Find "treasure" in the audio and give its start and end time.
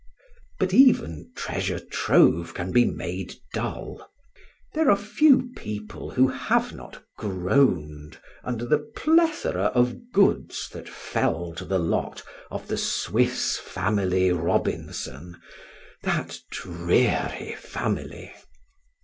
1.35-1.77